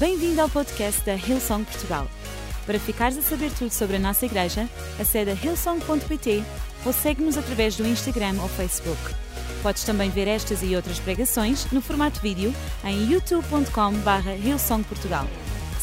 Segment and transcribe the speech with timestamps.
[0.00, 2.08] Bem-vindo ao podcast da Hillsong Portugal.
[2.64, 4.66] Para ficares a saber tudo sobre a nossa igreja,
[4.98, 6.42] acede a hillsong.pt
[6.86, 8.98] ou segue-nos através do Instagram ou Facebook.
[9.62, 12.50] Podes também ver estas e outras pregações no formato vídeo
[12.82, 15.26] em youtube.com.br hillsongportugal.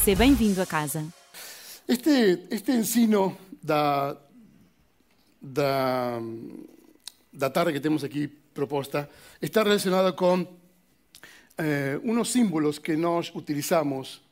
[0.02, 1.06] Seja bem-vindo a casa.
[1.86, 4.16] Este, este ensino da,
[5.40, 6.18] da,
[7.32, 9.08] da tarde que temos aqui proposta
[9.40, 10.57] está relacionado com
[11.58, 14.22] eh, unos símbolos que nós utilizamos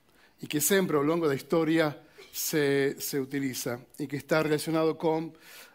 [0.40, 2.00] y que siempre a lo largo de la historia
[2.32, 5.32] se, se utiliza y que está relacionado con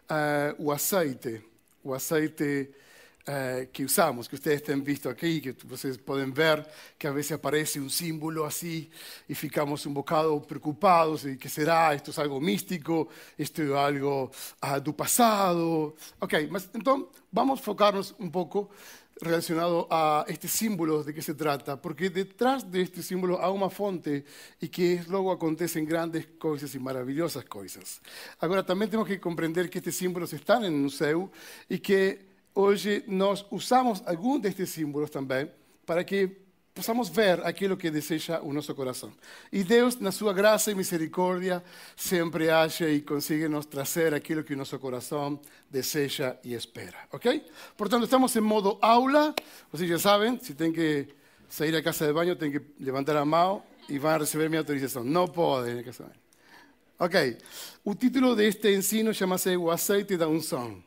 [0.08, 1.42] eh, o aceite,
[1.84, 2.72] o aceite
[3.26, 6.68] eh, que usamos, que ustedes han visto aquí, que ustedes pueden ver
[6.98, 8.90] que a veces aparece un símbolo así
[9.28, 13.08] y ficamos un bocado preocupados qué será, esto es algo místico,
[13.38, 14.30] esto es algo
[14.62, 15.94] uh, do pasado.
[16.18, 18.70] Ok, entonces vamos a enfocarnos un poco
[19.20, 23.70] relacionado a este símbolo de qué se trata, porque detrás de este símbolo hay una
[23.70, 24.24] fuente
[24.60, 28.00] y que luego acontecen grandes cosas y maravillosas cosas.
[28.40, 31.30] Ahora también tenemos que comprender que estos símbolos están en el museo
[31.68, 35.50] y que hoy nos usamos algunos de estos símbolos también
[35.84, 39.12] para que possamos ver aquilo que deseja o nosso coração.
[39.52, 41.62] E Deus, na sua graça e misericórdia,
[41.96, 47.08] sempre acha e consegue nos trazer aquilo que o nosso coração deseja e espera.
[47.12, 47.44] Ok?
[47.76, 49.34] Portanto, estamos em modo aula.
[49.70, 51.08] Vocês já sabem, se tem que
[51.48, 55.04] sair da casa de banho, tem que levantar a mão e vão receber minha autorização.
[55.04, 56.22] Não podem na casa de banho.
[56.98, 57.38] Ok.
[57.84, 60.82] O título deste ensino chama-se O Aceite da Unção.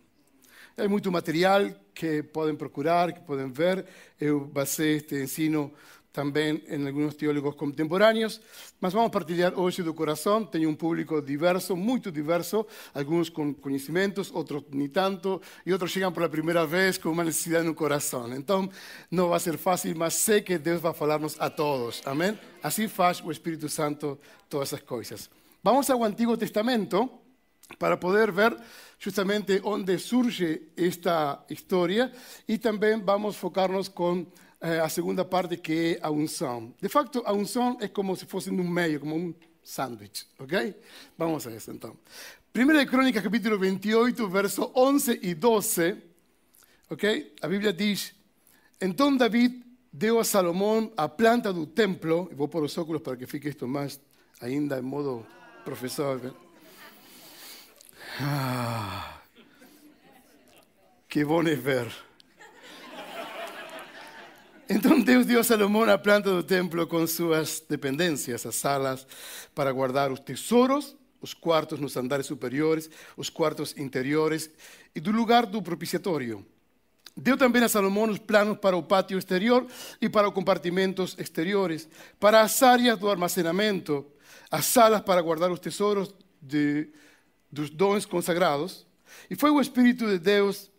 [0.78, 3.88] Hay mucho material que pueden procurar, que pueden ver.
[4.20, 5.72] Eu basei este ensino
[6.12, 8.42] también en algunos teólogos contemporáneos,
[8.82, 10.52] mas vamos a partilhar hoje do corazón.
[10.52, 16.14] Tenho un público diverso, muy diverso, algunos con conocimientos, otros ni tanto, y otros llegan
[16.14, 18.34] por la primera vez con una necesidad en el corazón.
[18.34, 18.76] Entonces,
[19.10, 22.02] no va a ser fácil, mas sé que Dios va a hablarnos a todos.
[22.06, 22.38] Amén.
[22.62, 25.30] Así faz o Espíritu Santo todas esas cosas.
[25.64, 27.22] Vamos al Antiguo Testamento
[27.78, 28.56] para poder ver
[29.06, 32.12] justamente onde surge esta história
[32.48, 34.26] e também vamos focar-nos com
[34.60, 36.74] a eh, segunda parte que é a unção.
[36.82, 39.32] De facto, a unção é como se fosse no meio, como um
[39.64, 40.74] sanduíche, ok?
[41.16, 41.96] Vamos a isso então.
[42.56, 45.98] 1 Crônica capítulo 28, verso 11 e 12,
[46.90, 47.36] ok?
[47.44, 48.12] A Bíblia diz,
[48.82, 49.64] Então David
[49.94, 53.68] deu a Salomão a planta do templo, vou pôr os óculos para que fique isto
[53.68, 54.00] mais
[54.42, 55.24] ainda em modo
[55.64, 56.34] professor,
[58.20, 59.22] Ah,
[61.08, 61.92] qué bueno es ver.
[64.68, 69.06] Entonces Dios Salomón a planta del templo con sus dependencias, las salas
[69.54, 74.52] para guardar los tesoros, los cuartos los andares superiores, los cuartos interiores
[74.94, 76.44] y del lugar del propiciatorio.
[77.16, 79.68] Dio también a Salomón los planos para el patio exterior
[80.00, 84.16] y para compartimentos exteriores, para las áreas de almacenamiento,
[84.52, 86.92] las salas para guardar los tesoros de
[87.52, 88.86] dos dons consagrados,
[89.30, 90.70] e foi o Espírito de Deus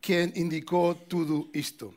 [0.00, 1.94] quem indicou tudo isto.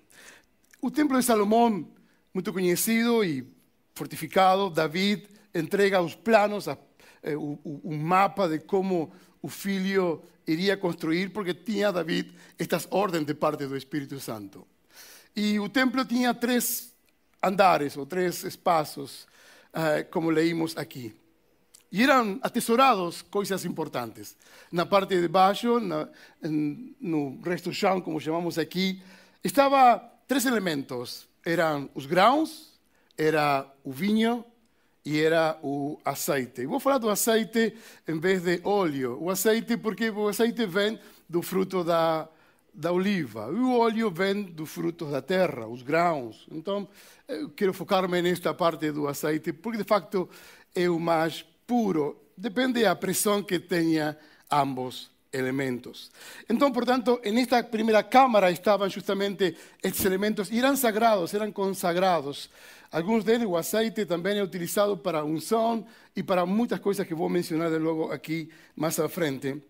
[0.81, 1.87] O Templo de Salomão,
[2.33, 3.47] muito conhecido e
[3.93, 11.53] fortificado, David entrega os planos, eh, um mapa de como o filho iria construir, porque
[11.53, 14.67] tinha David estas ordens de parte do Espírito Santo.
[15.35, 16.93] E o templo tinha três
[17.43, 19.27] andares ou três espaços,
[19.73, 21.13] eh, como leímos aqui.
[21.91, 24.37] Y eran atesorados cosas importantes.
[24.71, 29.01] En la parte de baixo, en el resto chão, como llamamos aquí,
[29.43, 31.27] estaba tres elementos.
[31.43, 32.79] Eran los grãos,
[33.17, 34.45] era o vinho
[35.03, 36.65] e era o aceite.
[36.65, 37.75] Vou falar do aceite
[38.07, 39.17] em vez de óleo.
[39.19, 40.97] O aceite porque o aceite vem
[41.27, 42.29] do fruto da,
[42.73, 43.49] da oliva.
[43.51, 46.47] E o óleo vem do fruto da terra, os grãos.
[46.49, 46.87] Então,
[47.27, 50.29] eu quero focar-me nesta parte do aceite porque, de facto,
[50.73, 54.17] é o mais puro, depende de la presión que tenga
[54.49, 56.11] ambos elementos.
[56.47, 61.51] Entonces, por tanto, en esta primera cámara estaban justamente estos elementos y eran sagrados, eran
[61.51, 62.49] consagrados.
[62.91, 67.13] Algunos de ellos, el aceite también es utilizado para unción y para muchas cosas que
[67.13, 69.61] voy a mencionar luego aquí más al frente.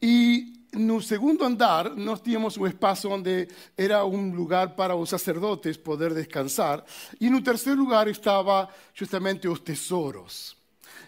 [0.00, 5.08] Y en el segundo andar nos teníamos un espacio donde era un lugar para los
[5.08, 6.84] sacerdotes poder descansar.
[7.18, 10.56] Y en el tercer lugar estaba justamente los tesoros.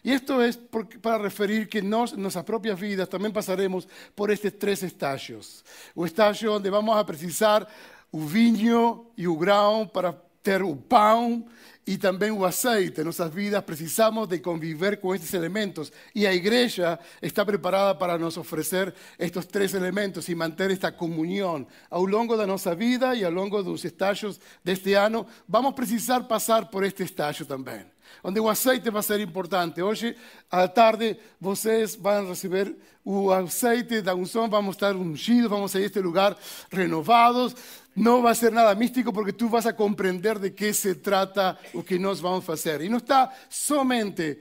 [0.03, 0.59] Y esto es
[1.01, 5.65] para referir que nos, nuestras propias vidas también pasaremos por estos tres estadios.
[5.95, 7.67] Un estadio donde vamos a precisar
[8.13, 10.13] el vinho y el grão para
[10.43, 11.45] ter pan
[11.87, 13.01] y también el aceite.
[13.01, 18.19] En nuestras vidas precisamos de convivir con estos elementos y la iglesia está preparada para
[18.19, 21.67] nos ofrecer estos tres elementos y mantener esta comunión.
[21.91, 24.97] A lo largo de nuestra vida y a lo largo de los estadios de este
[24.97, 27.94] año, vamos a precisar pasar por este estadio también.
[28.23, 29.83] Onde o aceite vai ser importante.
[29.83, 30.17] Hoje,
[30.51, 32.75] à tarde, vocês vão receber
[33.05, 36.37] o aceite da unção, vamos estar ungidos, vamos sair deste lugar
[36.71, 37.55] renovados.
[37.95, 41.83] Não vai ser nada místico porque tu vas a compreender de que se trata o
[41.83, 42.81] que nós vamos fazer.
[42.81, 44.39] E não está somente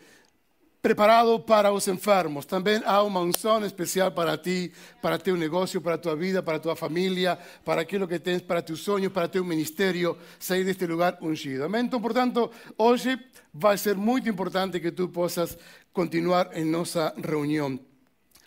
[0.84, 2.46] preparado para os enfermos.
[2.46, 4.70] Também há uma unção especial para ti,
[5.02, 8.82] para teu negócio, para tua vida, para tua família, para aquilo que tens, para teus
[8.82, 11.64] sonhos, para teu ministério, sair deste lugar ungido.
[11.64, 11.86] Amém?
[11.86, 13.18] Então, portanto, hoje
[13.54, 15.58] vai ser muito importante que tu possas
[15.94, 17.80] continuar em nossa reunião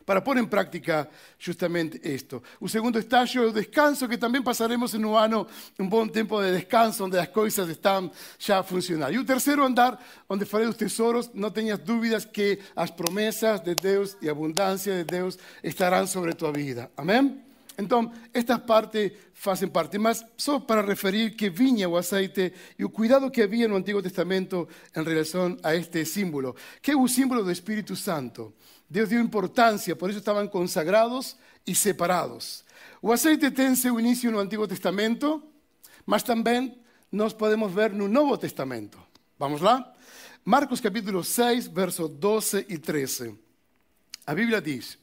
[0.07, 1.09] para pôr em prática
[1.39, 2.41] justamente isto.
[2.61, 5.47] O segundo estágio o descanso, que também passaremos em um ano
[5.79, 9.13] um bom tempo de descanso, onde as coisas estão já a funcionar.
[9.13, 13.75] E o terceiro andar, onde falei dos tesouros, não tenhas dúvidas que as promessas de
[13.75, 16.89] Deus e a abundância de Deus estarão sobre tua vida.
[16.97, 17.43] Amém?
[17.79, 22.91] Então, estas partes fazem parte, mas só para referir que vinha o azeite e o
[22.91, 24.67] cuidado que havia no Antigo Testamento
[24.97, 28.55] em relação a este símbolo, que é o símbolo do Espírito Santo.
[28.89, 31.37] Deus dio importância, por isso estavam consagrados
[31.67, 32.65] e separados.
[33.03, 35.43] O azeite tem seu início no Antigo Testamento,
[36.05, 36.79] mas também
[37.11, 38.99] nós podemos ver no Novo Testamento.
[39.39, 39.93] Vamos lá?
[40.45, 43.37] Marcos capítulo 6, versos 12 e 13.
[44.25, 44.97] A Bíblia diz: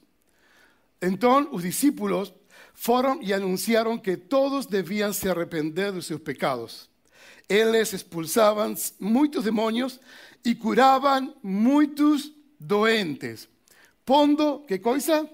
[1.02, 2.34] Então os discípulos
[2.74, 6.90] foram e anunciaram que todos deviam se arrepender dos seus pecados.
[7.50, 10.00] Eles expulsavam muitos demônios
[10.46, 13.50] e curavam muitos doentes
[14.06, 15.30] pondo, que coisa?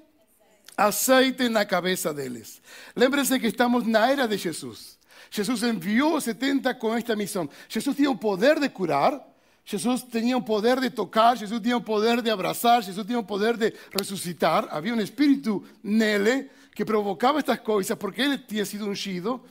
[0.77, 2.61] Aceite na cabeça deles.
[2.95, 4.97] Lembre-se que estamos na era de Jesus.
[5.31, 7.49] Jesus enviou os 70 com esta missão.
[7.67, 9.21] Jesus tinha o poder de curar,
[9.65, 13.23] Jesus tinha o poder de tocar, Jesus tinha o poder de abraçar, Jesus tinha o
[13.23, 14.67] poder de ressuscitar.
[14.71, 19.43] Havia um espírito nele que provocava estas coisas porque ele tinha sido ungido.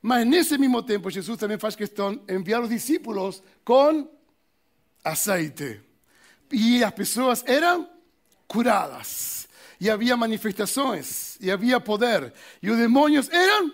[0.00, 4.08] Mas nesse mesmo tempo, Jesus também faz questão de enviar os discípulos com
[5.02, 5.80] azeite.
[6.52, 7.88] E as pessoas eram
[8.48, 9.46] curadas.
[9.80, 12.32] E havia manifestações, e havia poder.
[12.60, 13.72] E os demônios eram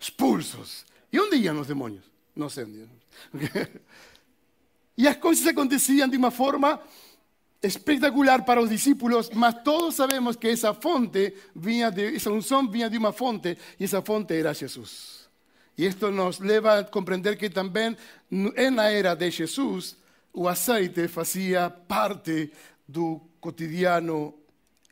[0.00, 0.86] expulsos.
[1.12, 2.04] E onde iam os demônios?
[2.34, 2.88] Não sei onde iam.
[4.96, 6.80] E as coisas aconteciam de uma forma
[7.62, 12.88] espectacular para os discípulos, mas todos sabemos que essa fonte vinha de, essa unção vinha
[12.88, 15.28] de uma fonte, e essa fonte era Jesus.
[15.76, 17.96] E isto nos leva a compreender que também
[18.30, 19.96] na era de Jesus,
[20.32, 22.52] o azeite fazia parte
[22.86, 24.34] do cotidiano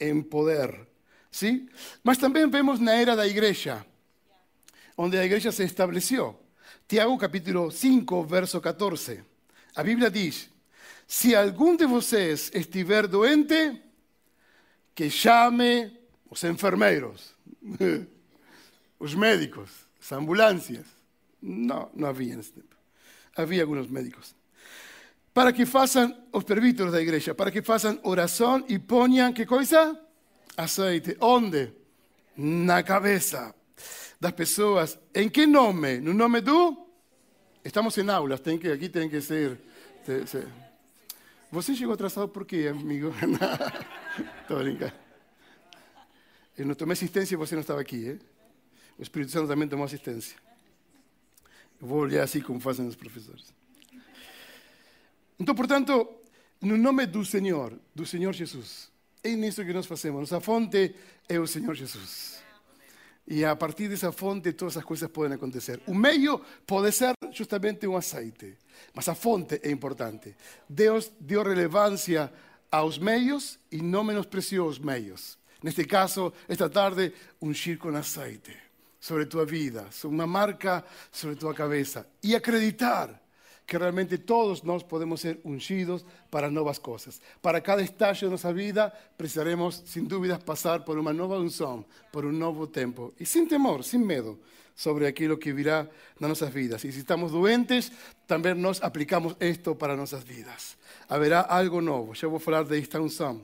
[0.01, 0.93] em poder.
[1.33, 1.69] ¿sí?
[2.05, 3.85] Mas também vemos na era da igreja,
[4.97, 6.39] onde a igreja se estabeleceu.
[6.87, 9.25] Tiago capítulo 5, verso 14.
[9.75, 10.51] A Bíblia diz:
[11.07, 13.81] Se algum de vocês estiver doente,
[14.95, 15.99] que chame
[16.29, 17.35] os enfermeiros,
[18.99, 20.87] os médicos, as ambulâncias.
[21.41, 22.77] Não, não havia nesse tempo.
[23.35, 24.35] Havia alguns médicos
[25.35, 29.99] para que façam os presbíteros da igreja, para que façam oração e ponham que coisa?
[30.57, 31.17] Azeite.
[31.21, 31.73] Onde?
[32.37, 33.55] Na cabeça
[34.21, 34.99] das pessoas.
[35.15, 36.01] Em que nome?
[36.01, 36.87] No nome do?
[37.65, 39.59] Estamos em aulas, tem que, aqui tem que ser.
[41.51, 43.15] Você chegou atrasado por quê, amigo?
[44.43, 44.93] Estou brincando.
[46.59, 48.19] Eu não tomei assistência e você não estava aqui, eh?
[48.99, 50.37] O Espírito Santo também tomou assistência.
[51.81, 53.53] Eu vou olhar assim como fazem os professores.
[55.39, 56.09] Então, portanto,
[56.61, 58.91] no nome do Senhor, do Senhor Jesus,
[59.23, 60.21] é nisso que nós fazemos.
[60.21, 60.95] Nossa fonte
[61.29, 62.43] é o Senhor Jesus.
[63.27, 65.81] E a partir dessa fonte todas as coisas podem acontecer.
[65.87, 68.59] O meio pode ser justamente um azeite,
[68.93, 70.35] mas a fonte é importante.
[70.69, 72.33] Deus deu relevância
[72.71, 75.39] aos meios e não menospreciou os meios.
[75.63, 78.57] Neste caso, esta tarde, ungir com azeite
[78.99, 83.22] sobre tua vida, uma marca sobre tua cabeça e acreditar
[83.67, 87.21] que realmente todos nós podemos ser ungidos para novas coisas.
[87.41, 92.25] Para cada estágio de nossa vida, precisaremos, sem dúvidas, passar por uma nova unção, por
[92.25, 93.15] um novo tempo.
[93.19, 94.39] E sem temor, sem medo
[94.75, 95.87] sobre aquilo que virá
[96.19, 96.85] nas nossas vidas.
[96.85, 97.93] E se estamos doentes,
[98.27, 100.77] também nós aplicamos isto para nossas vidas.
[101.09, 102.15] Haverá algo novo.
[102.15, 103.41] Já vou falar de esta unção.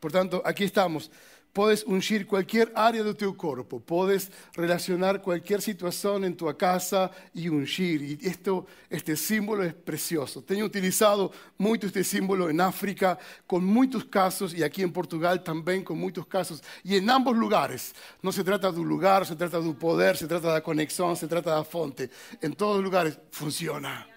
[0.00, 1.10] Portanto, aqui estamos
[1.52, 7.50] Puedes ungir cualquier área de tu cuerpo, puedes relacionar cualquier situación en tu casa y
[7.50, 8.02] ungir.
[8.02, 10.42] Y esto, este símbolo es precioso.
[10.42, 15.84] Tengo utilizado mucho este símbolo en África con muchos casos y aquí en Portugal también
[15.84, 16.62] con muchos casos.
[16.82, 17.94] Y en ambos lugares.
[18.22, 20.62] No se trata de un lugar, se trata de un poder, se trata de la
[20.62, 22.08] conexión, se trata de la fuente.
[22.40, 24.08] En todos los lugares funciona,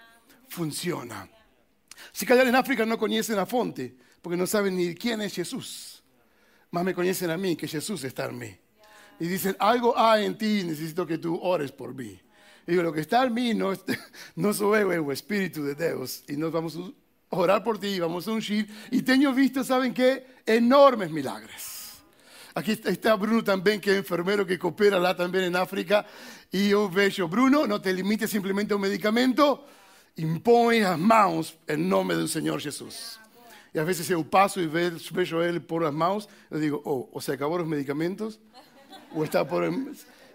[0.48, 1.30] funciona.
[2.14, 5.95] Si callar en África no conocen la fuente, porque no saben ni quién es Jesús
[6.76, 8.54] más me conocen a mí que Jesús está en mí.
[9.18, 12.20] Y dicen, algo hay en ti, necesito que tú ores por mí.
[12.68, 13.72] digo, lo que está en mí no,
[14.36, 16.26] no soy el Espíritu de Dios.
[16.28, 18.68] Y nos vamos a orar por ti, vamos a ungir.
[18.92, 20.28] Y tengo visto, ¿saben qué?
[20.46, 21.94] Enormes milagros.
[22.54, 26.06] Aquí está Bruno también, que es enfermero que coopera lá también en África.
[26.52, 29.66] Y yo veo, Bruno, no te limites simplemente a un medicamento,
[30.18, 33.18] impone las manos en nombre del Señor Jesús.
[33.76, 34.98] Y a veces yo paso y veo,
[35.42, 38.40] a él por las manos, le digo, oh, o se acabaron los medicamentos,
[39.14, 39.70] o está por...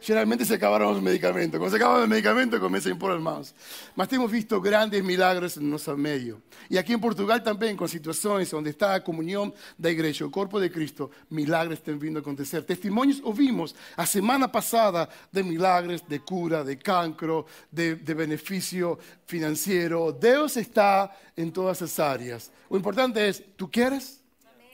[0.01, 1.59] Generalmente se acabaron los medicamentos.
[1.59, 3.55] Cuando se acaban los medicamentos, comienza a impor manos.
[3.95, 6.41] Mas hemos visto grandes milagros en nuestro medio.
[6.69, 10.59] Y aquí en Portugal también, con situaciones donde está la comunión de iglesia, el cuerpo
[10.59, 12.65] de Cristo, milagros están viendo a acontecer.
[12.65, 20.13] Testimonios oímos a semana pasada de milagros, de cura, de cancro, de, de beneficio financiero.
[20.13, 22.51] Dios está en todas esas áreas.
[22.71, 24.21] Lo importante es, ¿tú quieres?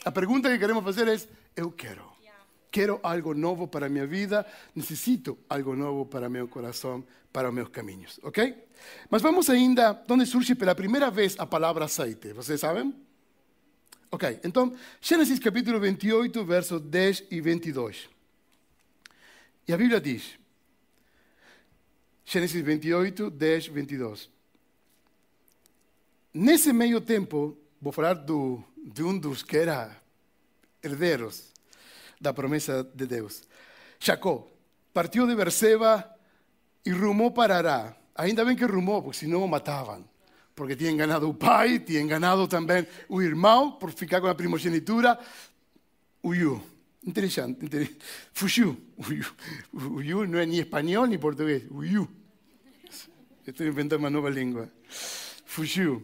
[0.04, 2.15] La pregunta que queremos hacer es, yo quiero.
[2.76, 8.21] Quiero algo nuevo para mi vida, necesito algo nuevo para mi corazón, para mis caminos,
[8.23, 8.38] ¿ok?
[9.09, 12.95] Mas vamos ainda donde surge pela primeira vez a palavra aceite, vocês sabem?
[14.11, 18.11] Ok, então, Gênesis capítulo 28, versos 10 e 22.
[19.66, 20.38] E a Bíblia diz,
[22.26, 24.28] Gênesis 28, 10, 22.
[26.35, 29.97] Nesse meio tempo, vou falar do, de um dos que era
[30.83, 31.56] herdeiros
[32.20, 33.42] la promesa de Dios.
[34.00, 34.52] Jacó
[34.92, 36.16] partió de Berseba
[36.82, 38.00] y rumó para Ará.
[38.14, 40.06] Ainda bien que rumó, porque si no mataban.
[40.54, 45.18] Porque tienen ganado un pai, tienen ganado también un hermano, por ficar con la primogenitura.
[46.23, 46.62] Uyú.
[47.02, 47.64] Interesante.
[47.64, 48.02] interesante.
[48.32, 48.75] Fugiu.
[49.73, 50.26] Uyú.
[50.26, 51.64] no es ni español ni portugués.
[51.70, 52.08] Uyú.
[53.44, 54.66] Estoy inventando una nueva lengua.
[55.44, 56.02] Fugiu.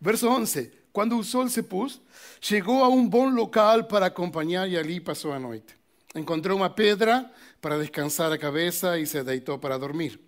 [0.00, 0.83] Verso 11.
[0.94, 2.00] Quando o sol se pôs,
[2.40, 5.74] chegou a um bom local para acompanhar e ali passou a noite.
[6.14, 7.28] Encontrou uma pedra
[7.60, 10.20] para descansar a cabeça e se deitou para dormir.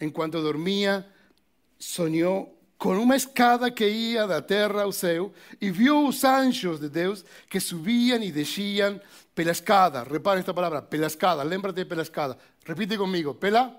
[0.00, 1.06] Enquanto dormia,
[1.78, 6.88] sonhou com uma escada que ia da terra ao céu e viu os anjos de
[6.88, 9.00] Deus que subiam e desciam
[9.36, 10.02] pela escada.
[10.02, 11.44] Repara esta palavra, pela escada.
[11.44, 12.36] Lembra-te pela escada.
[12.66, 13.72] Repite comigo, pela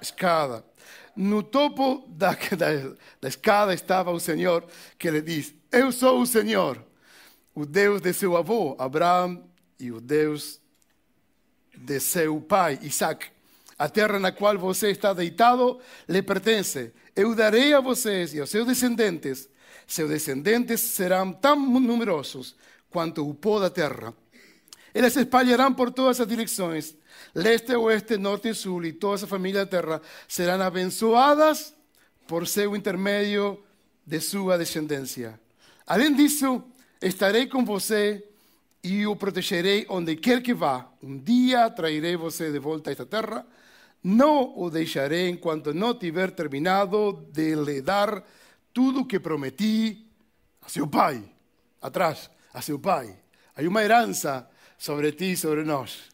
[0.00, 0.64] escada.
[1.16, 4.64] No topo da, da, da escada estava o Senhor
[4.98, 6.82] que lhe diz: Eu sou o Senhor,
[7.54, 9.44] o Deus de seu avô Abraão
[9.78, 10.60] e o Deus
[11.76, 13.26] de seu pai Isaac.
[13.76, 16.92] A terra na qual você está deitado lhe pertence.
[17.14, 19.48] Eu darei a vocês e aos seus descendentes.
[19.86, 22.56] Seus descendentes serão tão numerosos
[22.88, 24.14] quanto o pó da terra.
[24.94, 26.96] Eles se espalharão por todas as direções
[27.32, 31.74] leste, oeste, norte y sur, y toda esa familia de tierra serán abençoadas
[32.26, 33.62] por seu intermedio
[34.04, 35.38] de su descendencia.
[35.86, 36.64] Além disso,
[37.00, 38.24] estarei com você
[38.82, 40.90] e o protegerei onde quer que vá.
[41.02, 43.46] Um dia trairei você de volta a esta terra.
[44.02, 48.22] Não o deixarei enquanto não tiver terminado de lhe dar
[48.72, 50.06] tudo que prometi
[50.60, 51.22] a seu pai.
[51.80, 53.16] Atrás, a seu pai.
[53.56, 56.13] Há uma herança sobre ti e sobre nós.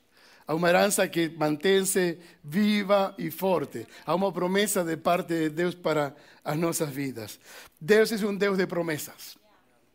[0.50, 3.86] Há uma herança que mantém-se viva e forte.
[4.04, 6.12] Há uma promessa de parte de Deus para
[6.44, 7.38] as nossas vidas.
[7.80, 9.38] Deus é um Deus de promessas.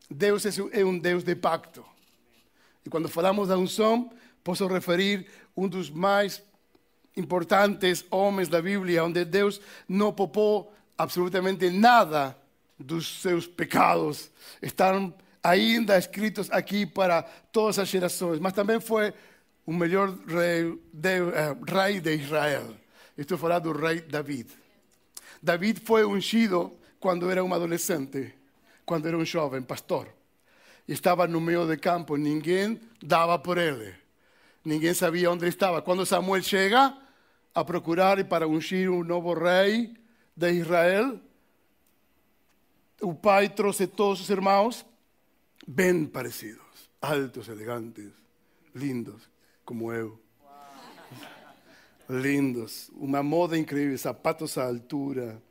[0.09, 1.85] Deus é um Deus de pacto.
[2.85, 4.09] E quando falamos da unção,
[4.45, 6.41] posso referir um dos mais
[7.17, 9.59] importantes homens da Bíblia, onde Deus
[9.89, 12.33] não poupou absolutamente nada
[12.79, 14.31] dos seus pecados.
[14.61, 19.13] Estão ainda escritos aqui para todas as gerações, mas também foi
[19.65, 22.77] un de, uh, rey de Israel.
[23.17, 24.47] Esto fue del rey David.
[25.41, 28.35] David fue ungido cuando era un adolescente,
[28.83, 30.13] cuando era un joven pastor.
[30.87, 33.95] En un medio de campo, ninguém daba por él.
[34.63, 35.83] Ninguém sabía dónde estaba.
[35.83, 36.99] Cuando Samuel llega
[37.53, 39.97] a procurar para ungir un nuevo rey
[40.35, 41.21] de Israel,
[43.01, 44.85] el pai trouxe todos sus hermanos
[45.65, 48.11] bien parecidos, altos, elegantes,
[48.73, 49.29] lindos
[49.65, 50.19] como eu.
[52.07, 55.41] Lindos, uma moda incrível, sapatos à altura,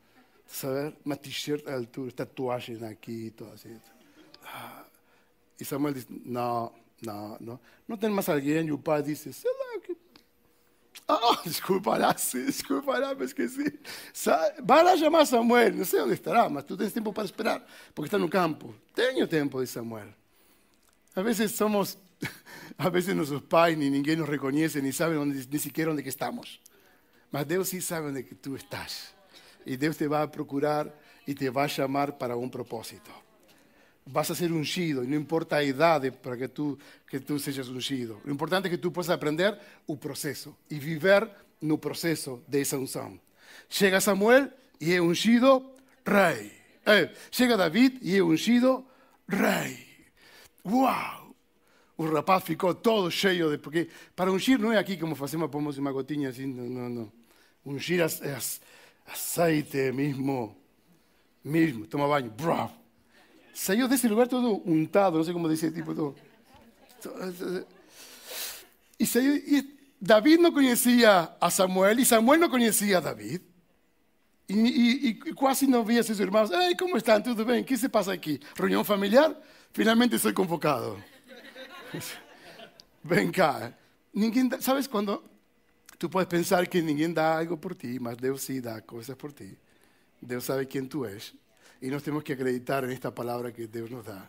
[0.47, 0.95] saber?
[1.05, 3.81] uma t-shirt à altura, tatuagens aqui, tudo assim.
[4.45, 4.85] Ah.
[5.61, 7.61] E Samuel diz: Não, não, não.
[7.89, 8.67] Não tem mais alguém?
[8.67, 9.81] E o pai disse: Sei lá.
[9.81, 9.97] Que...
[11.09, 13.79] Ah, desculpa lá, desculpa lá, me esqueci.
[14.63, 18.07] Vai lá chamar Samuel, não sei onde estará, mas tu tens tempo para esperar, porque
[18.07, 18.73] está no campo.
[18.95, 20.09] Tenho tempo, de Samuel.
[21.17, 21.99] Às vezes somos
[22.79, 26.61] a veces nuestros pais ni ninguém nos reconoce, ni sabe dónde, ni siquiera dónde estamos.
[27.31, 29.15] Mas Deus sí sabe dónde que tú estás.
[29.67, 30.95] Y Dios te va a procurar
[31.27, 33.11] y te va a llamar para un propósito.
[34.07, 37.69] Vas a ser ungido y no importa la edad para que tú, que tú seas
[37.69, 38.21] ungido.
[38.25, 42.77] Lo importante es que tú puedas aprender un proceso y vivir no proceso de esa
[42.77, 43.21] unción.
[43.81, 46.53] Llega Samuel y es ungido rei.
[46.87, 48.85] Eh, chega David e é ungido
[49.27, 49.79] rei.
[50.65, 51.24] Uau!
[51.97, 53.59] O rapaz ficou todo cheio de.
[53.59, 56.89] Porque para ungir não é aqui como fazemos, pomos uma gotinha assim, não, não.
[56.89, 57.13] não.
[57.65, 58.37] Ungir é
[59.07, 60.57] aceite mesmo.
[61.43, 62.31] Mesmo, toma banho.
[62.31, 62.73] Bravo.
[63.55, 66.17] Saiu desse lugar todo untado, não sei como dizer, tipo todo.
[68.99, 73.43] E, saiu, e David não conhecia a Samuel e Samuel não conhecia a David.
[74.49, 76.51] E, e, e quase não via seus irmãos.
[76.51, 77.21] Ei, como estão?
[77.23, 77.63] Tudo bem?
[77.63, 78.41] O que se passa aqui?
[78.57, 79.35] Reunião familiar?
[79.73, 81.03] Finalmente sou convocado.
[83.05, 83.73] Vem cá.
[84.13, 85.23] Ninguém sabes quando
[85.99, 89.33] tu podes pensar que ninguém dá algo por ti, mas Deus sim dá coisas por
[89.33, 89.59] ti.
[90.21, 91.35] Deus sabe quem tu és.
[91.83, 94.27] E nós temos que acreditar nesta palavra que Deus nos dá.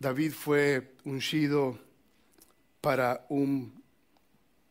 [0.00, 1.78] David foi ungido
[2.80, 3.70] para um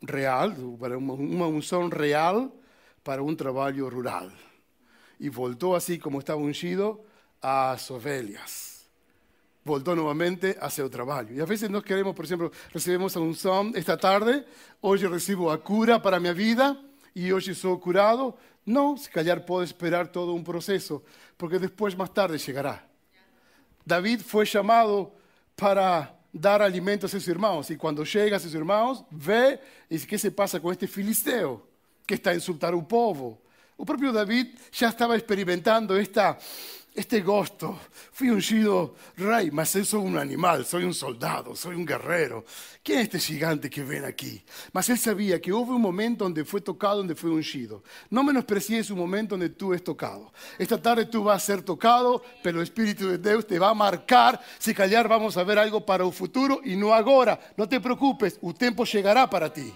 [0.01, 2.51] real, para uma unção real
[3.03, 4.31] para un trabajo rural.
[5.19, 7.03] Y voltó así como estaba ungido
[7.41, 8.70] a ovelhas.
[9.63, 11.31] Voltó nuevamente hacia el trabajo.
[11.33, 14.45] Y a veces nos queremos, por ejemplo, recibimos a un son esta tarde,
[14.81, 16.81] hoy recibo a cura para mi vida
[17.13, 18.37] y hoy soy curado.
[18.65, 21.03] No, si callar puedo esperar todo un proceso,
[21.37, 22.87] porque después más tarde llegará.
[23.85, 25.13] David fue llamado
[25.55, 30.17] para dar alimento a sus hermanos y cuando llega a sus hermanos ve y qué
[30.17, 31.67] se pasa con este filisteo
[32.05, 33.41] que está a insultar o povo.
[33.77, 36.37] O próprio David já estava experimentando esta,
[36.95, 37.79] este gosto.
[38.11, 42.43] Fui ungido rei, mas eu sou um animal, sou um soldado, sou um guerreiro.
[42.83, 44.43] Quem é este gigante que vem aqui?
[44.73, 47.83] Mas ele sabia que houve um momento onde foi tocado, onde foi ungido.
[48.09, 50.31] Não menosprecies o momento onde tu és tocado.
[50.59, 54.43] Esta tarde tu vas a ser tocado pelo Espírito de Deus, te vai marcar.
[54.59, 57.39] Se calhar vamos a ver algo para o futuro e não agora.
[57.55, 59.73] Não te preocupes, o tempo chegará para ti.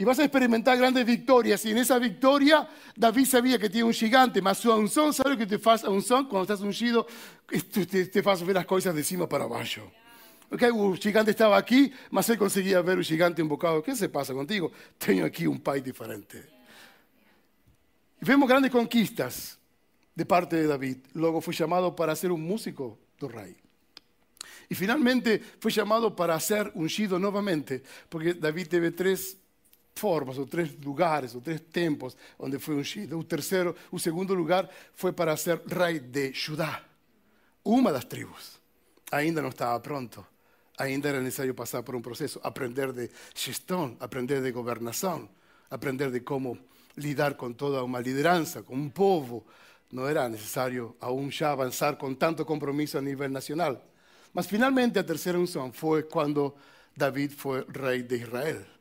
[0.00, 1.62] Y vas a experimentar grandes victorias.
[1.66, 2.66] Y en esa victoria,
[2.96, 6.26] David sabía que tiene un gigante, mas su unción, ¿sabe lo que te hace unción?
[6.26, 7.06] Cuando estás ungido,
[7.46, 9.92] te, te, te hace ver las cosas de cima para abajo.
[10.50, 13.82] Okay, o gigante estaba aquí, mas él conseguía ver un gigante invocado.
[13.82, 14.72] ¿Qué se pasa contigo?
[14.96, 16.48] Tengo aquí un país diferente.
[18.22, 19.58] Y vemos grandes conquistas
[20.14, 20.96] de parte de David.
[21.12, 23.56] Luego fue llamado para ser un músico del rey.
[24.70, 29.36] Y finalmente fue llamado para ser ungido nuevamente, porque David teve tres
[30.00, 33.18] formas, ou três lugares, ou três tempos onde foi ungido.
[33.18, 36.82] O terceiro, o segundo lugar foi para ser rei de Judá,
[37.62, 38.58] uma das tribos.
[39.12, 40.26] Ainda não estava pronto.
[40.78, 45.28] Ainda era necessário passar por um processo, aprender de gestão, aprender de governação,
[45.70, 46.56] aprender de como
[46.96, 49.44] lidar com toda uma liderança, com um povo.
[49.92, 53.84] Não era necessário aún já avançar com tanto compromisso a nível nacional.
[54.32, 56.54] Mas finalmente a terceira unção foi quando
[56.96, 58.79] David foi rei de Israel.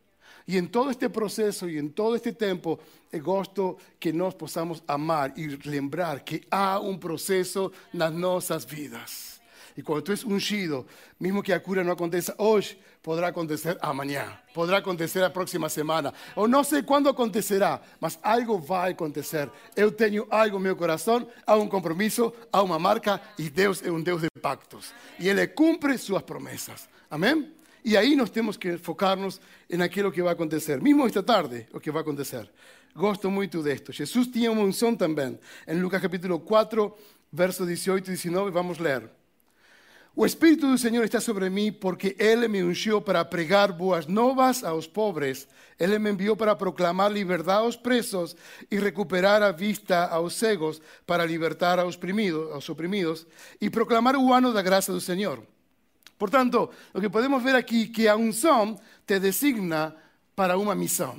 [0.49, 2.79] Y en todo este proceso y en todo este tiempo,
[3.11, 9.39] es gosto que nos podamos amar y lembrar que hay un proceso en nuestras vidas.
[9.75, 10.87] Y cuando tú es ungido,
[11.19, 12.65] mismo que la cura no acontezca hoy,
[12.99, 18.59] podrá acontecer mañana, podrá acontecer la próxima semana, o no sé cuándo acontecerá, mas algo
[18.65, 19.51] va a acontecer.
[19.75, 23.89] Yo tengo algo en mi corazón, hay un compromiso, hay una marca, y Dios es
[23.89, 24.93] un Dios de pactos.
[25.19, 26.89] Y Él cumple sus promesas.
[27.07, 27.58] Amén.
[27.89, 30.79] Y ahí nos tenemos que enfocarnos en aquello que va a acontecer.
[30.79, 32.53] Mismo esta tarde, lo que va a acontecer.
[32.93, 33.91] Gosto mucho de esto.
[33.91, 35.39] Jesús tiene una unción también.
[35.65, 36.95] En Lucas capítulo 4,
[37.31, 39.11] versos 18 y 19, vamos a leer.
[40.13, 44.63] O Espíritu del Señor está sobre mí porque Él me ungió para pregar boas novas
[44.63, 45.47] a los pobres.
[45.79, 48.37] Él me envió para proclamar libertad a los presos
[48.69, 53.25] y recuperar a vista a los cegos, para libertar a los oprimidos, a los oprimidos
[53.59, 55.41] y proclamar o ano da graça do Señor.
[56.19, 59.95] Por tanto, lo que podemos ver aquí que a unção te designa
[60.35, 61.15] para uma missão.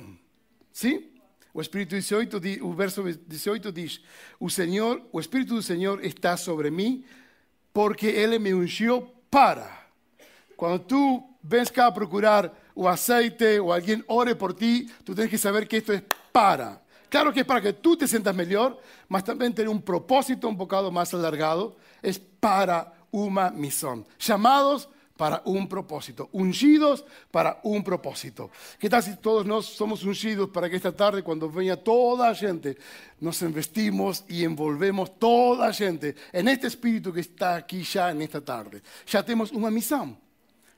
[0.71, 1.11] ¿Sí?
[1.51, 3.99] O Espírito 18, o verso 18 diz:
[4.39, 7.03] O Senhor, o Espírito do Senhor está sobre mim,
[7.73, 9.87] porque Ele me ungiu para.
[10.55, 15.37] Quando tu vens cá procurar o aceite ou alguém ore por ti, tu tens que
[15.39, 16.79] saber que isto é para.
[17.09, 20.55] Claro que es para que tú te sientas mejor, mas también tiene un propósito un
[20.55, 24.05] bocado más alargado, es para una misión.
[24.19, 24.89] Llamados
[25.21, 28.49] para un propósito, ungidos para un propósito.
[28.79, 32.35] ¿Qué tal si todos nos somos ungidos para que esta tarde, cuando venga toda la
[32.35, 32.75] gente,
[33.19, 38.23] nos investimos y envolvemos toda la gente en este espíritu que está aquí ya en
[38.23, 38.81] esta tarde?
[39.05, 40.17] Ya tenemos una misión,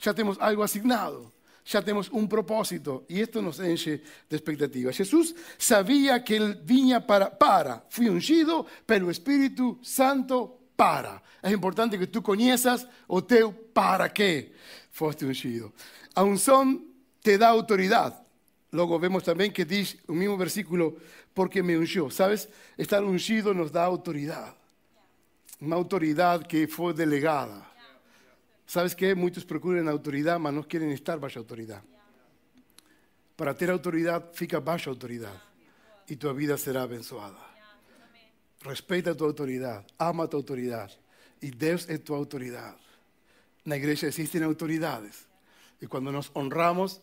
[0.02, 1.32] ya tenemos algo asignado.
[1.66, 4.98] Ya tenemos un propósito y esto nos enche de expectativas.
[4.98, 11.22] Jesús sabía que él vinha para, para, fui ungido, pero el Espíritu Santo para.
[11.42, 14.52] É importante que tu conheças o teu para quê
[14.94, 15.74] foste ungido.
[16.16, 16.86] A unção
[17.22, 18.16] te dá autoridade.
[18.72, 20.96] Luego vemos también que dice un mismo versículo,
[21.34, 22.10] porque me ungió.
[22.10, 22.48] ¿Sabes?
[22.78, 24.56] Estar ungido nos da autoridad.
[25.60, 27.70] Una autoridad que fue delegada.
[28.66, 29.14] ¿Sabes qué?
[29.16, 31.84] Muchos procuran autoridad, mas no quieren estar bajo autoridad.
[33.36, 35.42] Para tener autoridad, fica bajo autoridad.
[36.08, 37.53] Y tu vida será abençoada.
[38.64, 40.90] Respeta tu autoridad, ama tu autoridad.
[41.42, 42.78] Y Dios es tu autoridad.
[43.66, 45.26] En la iglesia existen autoridades.
[45.82, 47.02] Y cuando nos honramos,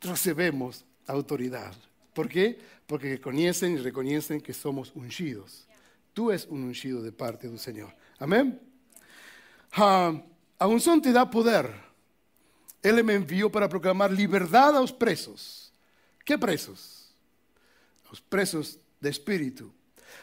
[0.00, 1.74] recibimos autoridad.
[2.12, 2.58] ¿Por qué?
[2.86, 5.66] Porque conocen y reconocen que somos ungidos.
[6.12, 7.94] Tú eres un ungido de parte del Señor.
[8.18, 8.60] Amén.
[9.78, 10.20] Uh,
[10.58, 11.72] a unción te da poder.
[12.82, 15.72] Él me envió para proclamar libertad a los presos.
[16.24, 17.14] ¿Qué presos?
[18.10, 19.72] Los presos de espíritu.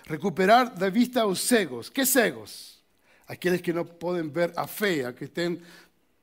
[0.05, 1.89] Recuperar de vista a los cegos.
[1.89, 2.81] ¿Qué cegos?
[3.27, 5.61] Aquellos que no pueden ver a fe, a que estén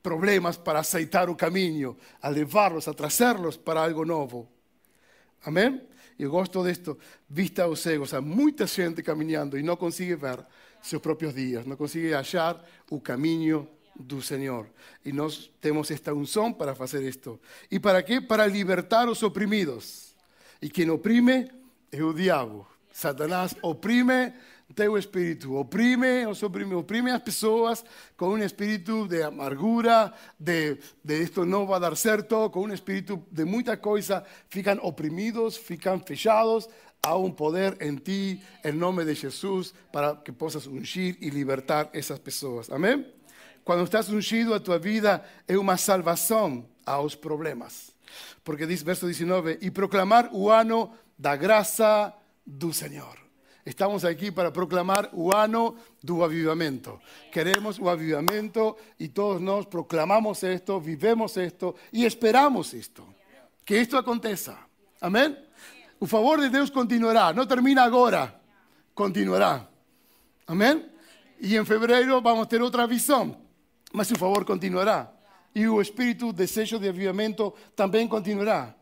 [0.03, 4.47] problemas para aceitar o caminho, a levarlos, a traerlos para algo nuevo.
[5.43, 5.83] Amén?
[6.19, 6.97] E eu gosto disto,
[7.29, 10.45] vista aos cegos, há muita gente caminhando e não consegue ver
[10.81, 14.67] seus próprios dias, não consegue achar o caminho do Senhor.
[15.05, 17.41] E nós temos esta unção para fazer isto.
[17.71, 18.21] E para quê?
[18.21, 20.15] Para libertar os oprimidos.
[20.63, 21.51] E quem oprime
[21.91, 22.67] é o diabo.
[22.97, 24.33] Satanás oprime
[24.75, 27.85] teu espíritu, oprime, oprime, oprime as pessoas
[28.17, 33.23] com um espírito de amargura, de, de esto não vai dar certo, com um espírito
[33.31, 36.71] de muita coisa, ficam oprimidos, ficam fechados.
[37.03, 41.91] Há um poder em ti, em nome de Jesus, para que possas ungir e libertar
[41.93, 42.71] essas pessoas.
[42.71, 43.07] Amém?
[43.63, 47.95] Quando estás ungido, a tua vida é uma salvação aos problemas.
[48.43, 52.15] Porque diz, verso 19, e proclamar o ano da graça
[52.47, 53.27] do Senhor.
[53.65, 57.01] Estamos aquí para proclamar o ano do avivamento.
[57.33, 63.05] Queremos o avivamento y todos nos proclamamos esto, vivemos esto y esperamos esto.
[63.65, 64.57] Que esto aconteça.
[65.01, 65.37] Amén.
[66.01, 67.33] El favor de Dios continuará.
[67.33, 68.41] No termina ahora.
[68.95, 69.69] Continuará.
[70.47, 70.89] Amén.
[71.41, 73.37] Y en febrero vamos a tener otra visión.
[73.93, 75.13] Mas su favor continuará.
[75.53, 78.77] Y el espíritu de sello de avivamento también continuará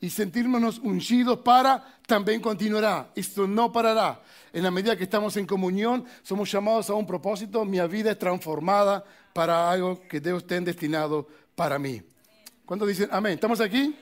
[0.00, 3.10] y sentirnos ungidos para, también continuará.
[3.14, 4.22] Esto no parará.
[4.52, 7.64] En la medida que estamos en comunión, somos llamados a un propósito.
[7.64, 12.00] Mi vida es transformada para algo que Dios tiene destinado para mí.
[12.64, 13.34] ¿Cuántos dicen amén?
[13.34, 13.96] ¿Estamos aquí?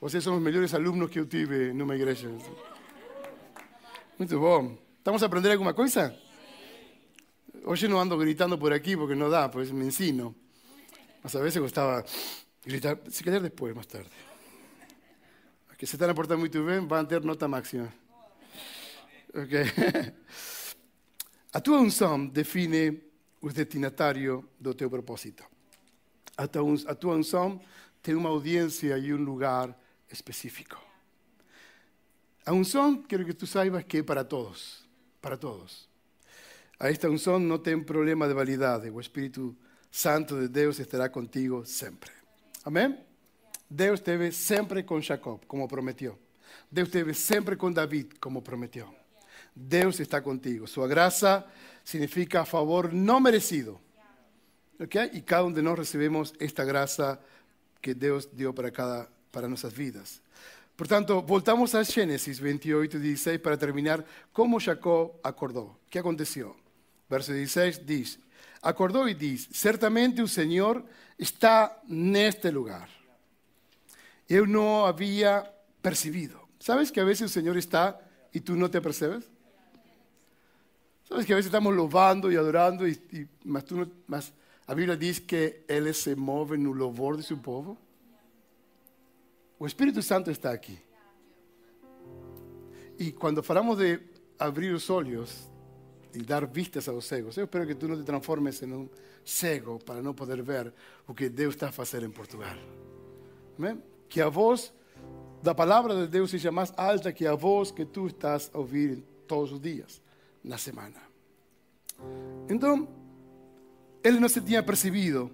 [0.00, 2.28] Ustedes son los mejores alumnos que tuve en una iglesia.
[4.18, 4.76] Muy bom.
[4.98, 6.14] ¿Estamos a aprender alguna cosa?
[7.64, 10.34] Hoy no ando gritando por aquí porque no da, pues me ensino.
[11.22, 12.04] a veces gustaba
[12.64, 14.31] gritar, si querer después, más tarde
[15.82, 17.92] que se están a muy bien van a tener nota máxima.
[19.34, 19.66] Okay.
[21.52, 23.02] A tua unção define
[23.40, 25.42] o destinatário do teu propósito.
[26.36, 27.60] A tua unção
[28.00, 29.76] tem uma audiência e um lugar
[30.08, 30.80] específico.
[32.46, 34.84] A unção, quero que tu saibas que é para todos,
[35.20, 35.88] para todos.
[36.78, 38.88] A esta unção não tem problema de validade.
[38.88, 39.56] O Espírito
[39.90, 42.12] Santo de Deus estará contigo sempre.
[42.64, 43.11] Amém?
[43.72, 46.18] Deus esteve sempre com Jacob, como prometeu.
[46.70, 48.94] Deus esteve sempre com David, como prometeu.
[49.56, 50.66] Deus está contigo.
[50.66, 51.42] Sua graça
[51.82, 53.80] significa favor não merecido.
[54.78, 55.10] Okay?
[55.14, 57.18] E cada um de nós recebemos esta graça
[57.80, 60.20] que Deus deu para cada para nossas vidas.
[60.76, 64.04] Portanto, voltamos a Gênesis 28, 16 para terminar.
[64.34, 65.80] Como Jacob acordou?
[65.86, 66.54] O que aconteceu?
[67.08, 68.18] Verso 16 diz:
[68.60, 70.84] Acordou e diz: Certamente o Senhor
[71.18, 73.01] está neste lugar
[74.28, 76.48] yo no había percibido.
[76.58, 78.00] ¿Sabes que a veces el Señor está
[78.32, 79.28] y tú no te percibes?
[81.08, 84.32] ¿Sabes que a veces estamos louvando y adorando y, y mas tú no, mas
[84.66, 87.76] a Biblia dice que Él se mueve en el louvor de su pueblo?
[89.60, 90.78] El Espíritu Santo está aquí.
[92.98, 95.48] Y cuando falamos de abrir los ojos
[96.14, 98.90] y dar vistas a los cegos, yo espero que tú no te transformes en un
[99.24, 100.74] cego para no poder ver
[101.06, 102.58] lo que Dios está haciendo en Portugal.
[103.58, 104.74] Amén que a voz
[105.42, 109.02] da palavra de Deus seja mais alta que a voz que tu estás a ouvir
[109.26, 110.02] todos os dias
[110.44, 111.00] na semana.
[112.46, 112.86] Então,
[114.04, 115.30] ele não se tinha percebido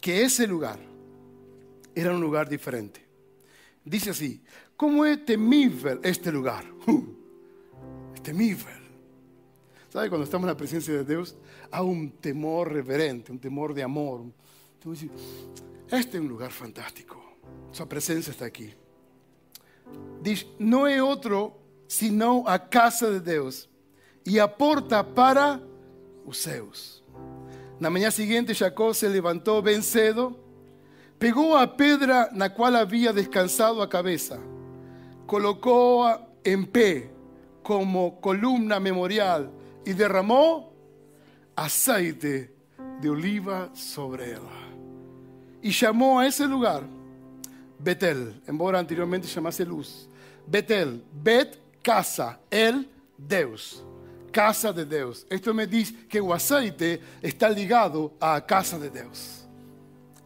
[0.00, 0.78] que esse lugar
[1.92, 3.00] era um lugar diferente.
[3.84, 4.40] Diz assim:
[4.76, 6.64] Como é temível este lugar?
[6.86, 7.16] Uh,
[8.16, 8.80] é temível.
[9.90, 11.36] Sabe, quando estamos na presença de Deus,
[11.70, 14.26] há um temor reverente, um temor de amor.
[15.90, 17.29] Este é um lugar fantástico.
[17.72, 18.74] Su presencia está aquí.
[20.22, 23.68] Dice, no es otro sino a casa de Dios
[24.24, 25.60] y aporta para
[26.24, 27.02] los seus.
[27.80, 30.36] Na manhã seguinte, Jacob se levantou bem cedo,
[31.20, 34.38] Pegó a pedra na cual había descansado a cabeza,
[35.26, 36.08] colocó
[36.42, 37.10] en pie
[37.62, 39.50] como columna memorial
[39.84, 40.72] y derramó
[41.54, 42.54] aceite
[43.02, 44.40] de oliva sobre ella.
[45.60, 46.84] Y llamó a ese lugar
[47.82, 50.08] Betel, embora anteriormente llamase Luz.
[50.46, 53.82] Betel, Bet, casa, el, Deus.
[54.30, 55.26] Casa de Deus.
[55.28, 59.44] Esto me dice que el aceite está ligado a la casa de Deus.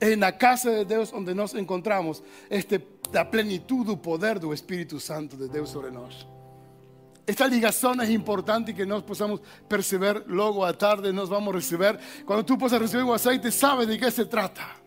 [0.01, 5.01] En la casa de Deus donde nos encontramos este, la plenitud del poder del Espíritu
[5.01, 6.27] Santo de Deus sobre nosotros.
[7.27, 11.99] Esta ligación es importante que nos podamos perceber luego a tarde, nos vamos a recibir.
[12.27, 14.84] Cuando tú puedas recibir el aceite, sabes de qué se trata.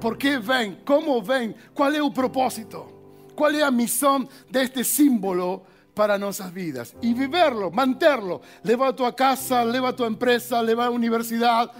[0.00, 0.80] ¿Por qué ven?
[0.84, 1.54] ¿Cómo ven?
[1.74, 3.00] ¿Cuál es el propósito?
[3.34, 5.62] ¿Cuál es la misión de este símbolo
[5.94, 6.96] para nuestras vidas?
[7.02, 8.40] Y vivirlo, mantenerlo.
[8.62, 11.70] Leva a tu casa, leva a tu empresa, leva a la universidad.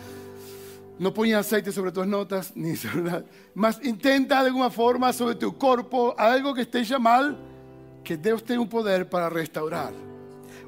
[0.98, 3.24] No ponga aceite sobre tus notas, ni sobre.
[3.54, 7.38] Mas intenta de alguna forma sobre tu cuerpo algo que esté ya mal
[8.04, 9.92] que Dios tiene un poder para restaurar.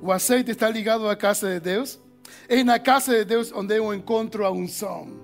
[0.03, 2.01] O aceite está ligado a la casa de Dios.
[2.49, 5.22] Es en la casa de Dios donde yo encuentro a un son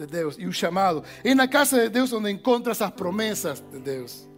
[0.00, 1.04] de Deus e o chamado.
[1.22, 4.28] É na casa de Deus onde encontro as promessas de Deus.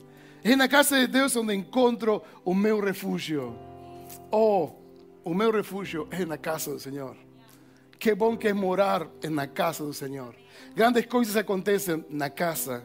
[0.44, 3.56] É na casa de Deus onde encontro o meu refúgio.
[4.30, 4.70] Oh,
[5.24, 7.16] o meu refúgio é na casa do Senhor.
[7.98, 10.34] Que bom que é morar na casa do Senhor.
[10.74, 12.82] Grandes coisas acontecem na casa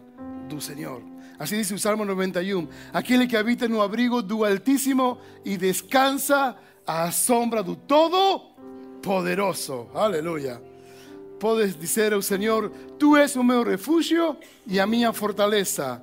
[0.47, 1.01] do Senhor.
[1.39, 7.09] Assim diz o Salmo 91: Aquele que habita no abrigo do Altíssimo e descansa à
[7.11, 9.89] sombra do Todo-Poderoso.
[9.93, 10.76] Aleluia.
[11.39, 16.01] Puedes decir al Señor, tú eres un meu refugio y a mi fortaleza,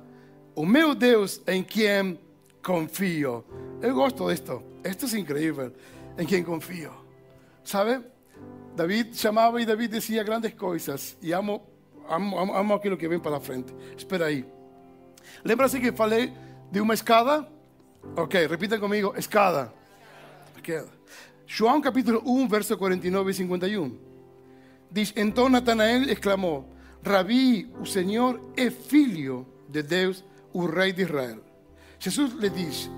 [0.53, 2.19] o meu Deus en quien
[2.61, 3.43] confío.
[3.81, 4.63] Yo gosto de esto.
[4.83, 5.71] Es increíble.
[6.17, 6.91] En quien confío.
[7.63, 8.01] ¿Sabe?
[8.75, 11.17] David llamaba y David decía grandes cosas.
[11.21, 11.65] Y amo,
[12.09, 13.73] amo, amo aquello que ven para la frente.
[13.97, 14.45] Espera ahí.
[15.43, 16.33] Lembra-se que falei
[16.71, 17.49] de uma escada?
[18.15, 19.73] Ok, repita comigo, escada.
[20.55, 20.87] escada.
[21.47, 24.04] João capítulo 1, verso 49 e 51.
[24.91, 31.43] Diz, então Natanael exclamou, Rabi, o Senhor é filho de Deus, o rei de Israel.
[31.99, 32.89] Jesus lhe diz,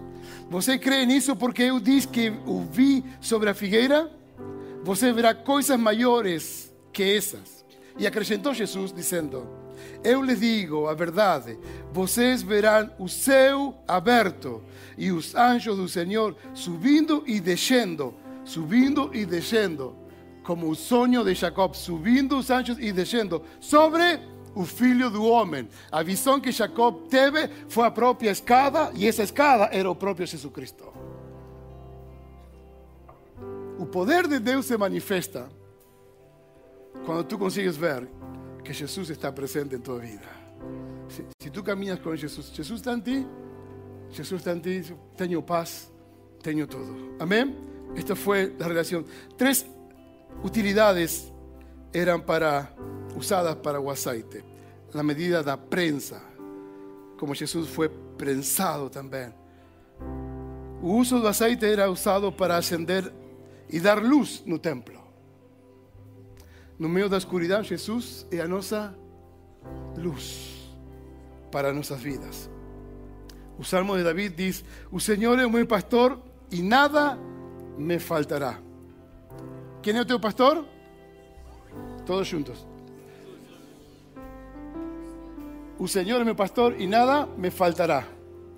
[0.50, 4.12] você crê nisso porque eu disse que o vi sobre a figueira?
[4.84, 7.66] Você verá coisas maiores que essas.
[7.98, 9.48] E acrescentou Jesus, dizendo,
[10.04, 11.58] eu lhes digo a verdade:
[11.92, 14.64] vocês verão o céu aberto
[14.98, 18.14] e os anjos do Senhor subindo e descendo,
[18.46, 19.96] subindo e descendo,
[20.48, 24.18] como o sonho de Jacob, subindo os anjos e descendo sobre
[24.56, 25.68] o filho do homem.
[25.92, 30.26] A visão que Jacob teve foi a própria escada e essa escada era o próprio
[30.26, 30.86] Jesus Cristo.
[33.78, 35.50] O poder de Deus se manifesta
[37.06, 38.08] quando tu consegues ver
[38.64, 40.32] que Jesús está presente en tu vida.
[41.40, 43.28] Si, tú caminas con Jesús, Jesús está en ti,
[44.14, 44.82] Jesús está en ti,
[45.18, 45.92] tengo paz,
[46.42, 46.96] tengo todo.
[47.20, 47.54] Amén.
[47.98, 49.06] Esta fue la relación.
[49.38, 49.66] Tres
[50.44, 51.32] utilidades
[51.94, 52.74] eran para,
[53.16, 54.44] usadas para o aceite.
[54.94, 56.22] La medida de prensa,
[57.18, 59.34] como Jesús fue prensado también.
[60.82, 63.12] El uso del aceite era usado para ascender
[63.70, 64.98] y dar luz en el templo.
[66.80, 68.94] No meio da escuridão, Jesus é a nossa
[69.98, 70.70] luz
[71.52, 72.50] para nossas vidas.
[73.58, 76.22] O Salmo de David diz: O Senhor é o pastor
[76.52, 77.18] e nada
[77.78, 78.67] me faltará.
[79.86, 80.66] É o teu pastor?
[82.06, 82.66] Todos juntos.
[85.80, 88.06] O Senhor é meu pastor e nada me faltará.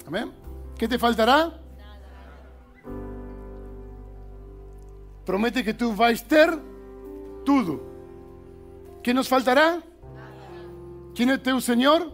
[0.08, 0.32] Amém?
[0.76, 1.52] Que te faltará?
[1.78, 2.00] Nada.
[5.26, 6.50] Promete que tu vais ter
[7.46, 7.82] tudo.
[9.04, 9.84] ¿Qué nos faltará?
[11.14, 12.12] ¿Quién es tu Señor?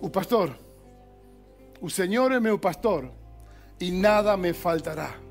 [0.00, 0.56] Un pastor.
[1.80, 3.10] Un Señor es mi pastor
[3.78, 5.27] y nada me faltará.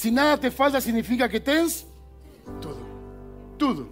[0.00, 1.84] Si nada te falta significa que tens
[2.58, 2.78] todo.
[3.58, 3.86] Todo.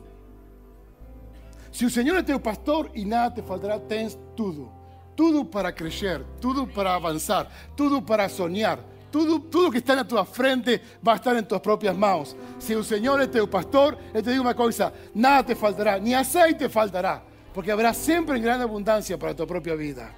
[1.71, 4.73] Si el Señor es tu pastor y nada te faltará, tens todo.
[5.15, 8.81] Todo para crecer, todo para avanzar, todo para soñar,
[9.13, 12.35] todo, todo que está en tu frente va a estar en tus propias manos.
[12.59, 16.15] Si el Señor es tu pastor, Él te digo una cosa, nada te faltará, ni
[16.15, 20.11] aceite faltará, porque habrá siempre en gran abundancia para tu propia vida.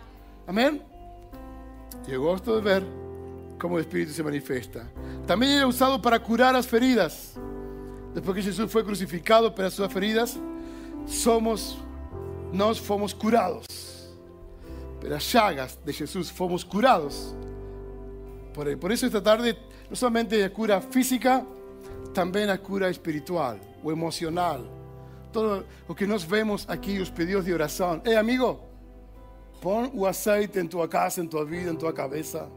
[0.47, 0.85] Amén.
[2.07, 2.87] Y gosto de ver
[3.59, 4.87] cómo el Espíritu se manifiesta.
[5.31, 7.35] También era usado para curar las feridas.
[8.13, 10.37] Después que Jesús fue crucificado para sus feridas,
[11.07, 11.79] somos,
[12.53, 13.65] nos fomos curados.
[14.99, 17.33] Pero las llagas de Jesús fomos curados.
[18.53, 19.57] Por, eso esta tarde
[19.89, 21.47] no solamente hay cura física,
[22.13, 24.69] también hay cura espiritual o emocional
[25.33, 28.03] todo lo que nos vemos aquí, los pedidos de oración.
[28.05, 28.69] Eh, amigo,
[29.63, 32.49] pon o aceite en tu casa, en tu vida, en tu cabeza.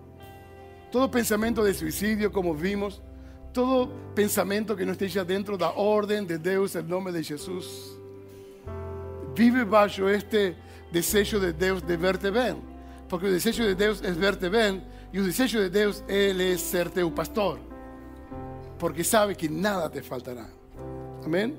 [0.94, 3.02] Todo pensamiento de suicidio, como vimos,
[3.52, 7.24] todo pensamiento que no esté ya dentro de la orden de Dios, en nombre de
[7.24, 7.98] Jesús.
[9.36, 10.56] Vive bajo este
[10.92, 12.58] deseo de Dios de verte bien.
[13.10, 16.62] Porque el deseo de Dios es verte bien y el deseo de Dios Él es
[16.62, 17.58] ser tu pastor.
[18.78, 20.48] Porque sabe que nada te faltará.
[21.26, 21.58] Amén.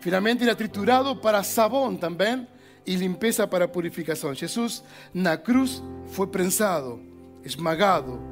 [0.00, 2.48] Finalmente era triturado para sabón también
[2.84, 4.34] y limpieza para purificación.
[4.34, 4.82] Jesús
[5.14, 6.98] na cruz fue prensado,
[7.44, 8.29] esmagado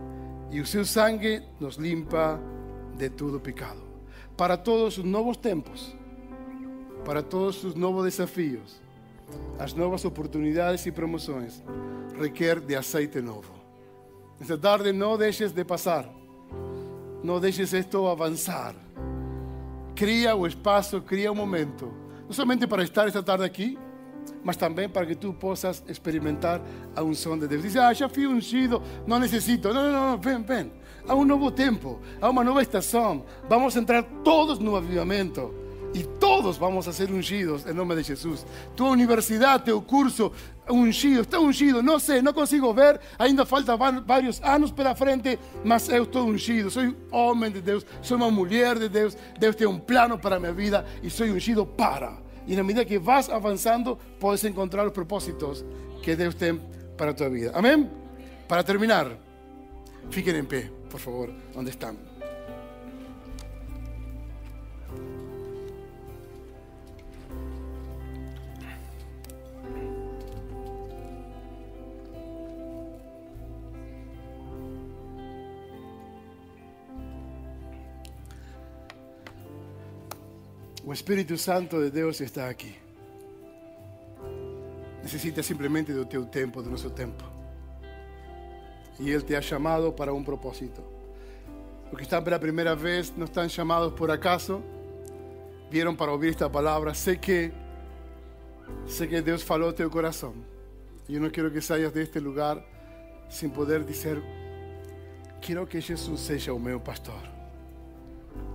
[0.50, 2.40] E o seu sangue nos limpa
[2.96, 3.82] de todo pecado.
[4.36, 5.94] Para todos os novos tempos,
[7.04, 8.80] para todos os novos desafios,
[9.58, 11.62] as novas oportunidades e promoções,
[12.18, 13.52] requer de aceite novo.
[14.40, 16.08] Esta tarde não deixes de passar,
[17.22, 18.74] não deixes isto avançar.
[19.94, 21.92] Cria o espaço, cria o momento,
[22.24, 23.78] não somente para estar esta tarde aqui,
[24.44, 26.60] mas também para que tu possas experimentar
[26.94, 27.62] a unção de Deus.
[27.62, 29.72] Diz: ah, já fui ungido, não necessito.
[29.72, 30.72] Não, não, não, ven, ven.
[31.06, 33.24] Há um novo tempo, há uma nova estação.
[33.48, 35.54] Vamos entrar todos no avivamento.
[35.94, 38.44] E todos vamos a ser ungidos em nome de Jesus.
[38.76, 40.30] Tua universidade, teu curso,
[40.68, 41.82] ungido, está ungido.
[41.82, 43.00] Não sei, não consigo ver.
[43.18, 46.70] Ainda falta vários anos pela frente, mas eu estou ungido.
[46.70, 49.16] Sou homem de Deus, sou uma mulher de Deus.
[49.38, 52.27] Deus tem um plano para a minha vida e sou ungido para.
[52.48, 55.64] Y en medida que vas avanzando, puedes encontrar los propósitos
[56.02, 56.60] que Dios tiene
[56.96, 57.52] para tu vida.
[57.54, 57.90] Amén.
[58.48, 59.18] Para terminar,
[60.10, 62.07] fiquen en pie, por favor, donde están.
[80.84, 82.74] El Espíritu Santo de Dios está aquí.
[85.02, 87.24] Necesita simplemente de tu tiempo, de nuestro tiempo.
[88.98, 90.82] Y Él te ha llamado para un propósito.
[91.90, 94.62] Los que están por la primera vez no están llamados por acaso.
[95.70, 96.94] Vieron para oír esta palabra.
[96.94, 97.52] Sé que,
[98.86, 100.44] sé que Dios faló tu corazón.
[101.06, 102.64] Yo no quiero que salgas de este lugar
[103.28, 104.22] sin poder decir,
[105.40, 107.22] quiero que Jesús sea o meu pastor.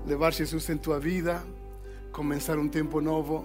[0.08, 1.44] Levar Jesús en tu vida
[2.14, 3.44] comenzar un tiempo nuevo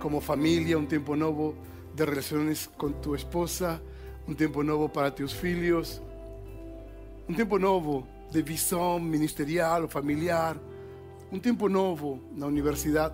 [0.00, 1.54] como familia, un tiempo nuevo
[1.94, 3.82] de relaciones con tu esposa,
[4.26, 6.00] un tiempo nuevo para tus hijos,
[7.28, 10.56] un tiempo nuevo de visión ministerial o familiar,
[11.32, 13.12] un tiempo nuevo en la universidad,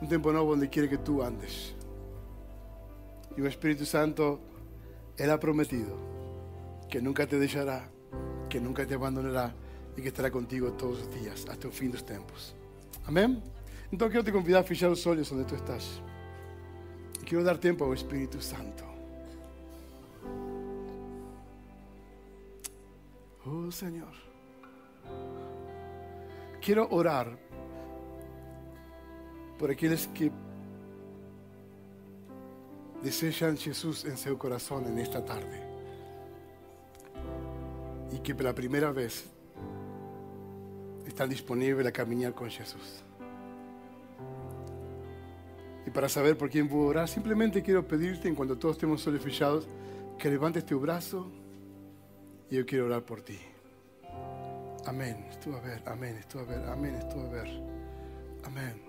[0.00, 1.74] un tiempo nuevo donde quiere que tú andes.
[3.36, 4.40] Y el Espíritu Santo,
[5.16, 5.96] Él ha prometido
[6.88, 7.90] que nunca te dejará,
[8.48, 9.52] que nunca te abandonará
[9.96, 12.54] y que estará contigo todos los días hasta el fin de los tiempos.
[13.92, 16.00] Entonces quiero te convidar a fijar los ojos donde tú estás.
[17.24, 18.84] Quiero dar tiempo al Espíritu Santo.
[23.44, 24.12] Oh Señor.
[26.60, 27.38] Quiero orar
[29.58, 30.30] por aquellos que
[33.02, 35.66] desean Jesús en su corazón en esta tarde.
[38.12, 39.24] Y que por la primera vez
[41.06, 43.02] están disponibles a caminar con Jesús.
[45.90, 49.66] Y para saber por quién puedo orar, simplemente quiero pedirte, en cuanto todos estemos solificados,
[50.16, 51.28] que levantes tu brazo
[52.48, 53.36] y yo quiero orar por ti.
[54.86, 55.26] Amén.
[55.28, 57.48] Estuvo a ver, amén, estuvo a ver, amén, estuvo a ver.
[58.44, 58.82] Amén.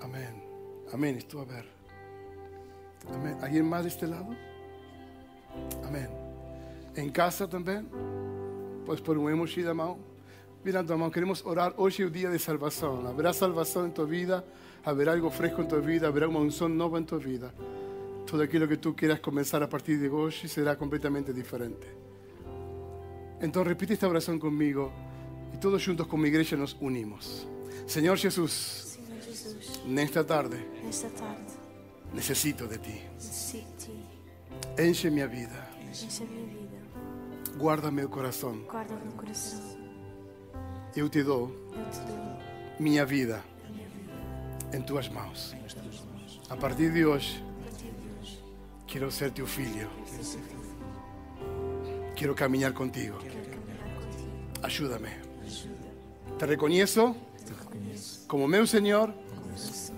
[0.00, 0.44] Amén.
[0.92, 1.64] Amén, estuvo a ver.
[3.12, 3.36] Amén.
[3.42, 4.28] ¿Alguien más de este lado?
[5.84, 6.08] Amén.
[6.94, 7.88] En casa también.
[8.86, 9.74] Puedes poner un emoji de.
[10.62, 13.08] Mira, hermano, queremos orar hoy el día de salvación.
[13.08, 14.44] Habrá salvación en tu vida
[14.86, 17.52] haber algo fresco en tu vida, habrá un unción nuevo en tu vida.
[18.24, 21.88] Todo aquello que tú quieras comenzar a partir de hoy será completamente diferente.
[23.40, 24.92] Entonces repite esta oración conmigo
[25.52, 27.48] y todos juntos con mi iglesia nos unimos.
[27.84, 28.98] Señor Jesús,
[29.84, 30.64] en esta tarde,
[32.14, 33.00] necesito de ti.
[34.76, 35.68] Enche mi vida.
[37.58, 38.66] Guárdame el corazón.
[40.94, 41.52] Yo te doy
[42.78, 43.42] mi vida
[44.72, 45.54] em tuas mãos.
[46.48, 47.44] A partir de hoje,
[48.86, 49.90] quero ser teu filho.
[52.14, 53.18] Quero caminhar contigo.
[54.62, 55.10] Ajuda-me.
[56.38, 57.14] Te reconheço
[58.28, 59.12] como meu Senhor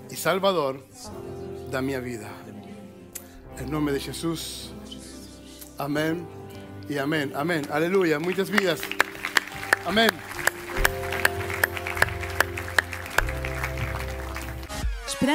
[0.09, 0.83] e Salvador
[1.69, 2.29] da minha vida.
[3.59, 4.73] Em nome de Jesus.
[5.77, 6.27] Amém
[6.89, 7.31] e amém.
[7.33, 7.61] Amém.
[7.69, 8.19] Aleluia.
[8.19, 8.81] Muitas vidas.
[9.85, 10.09] Amém.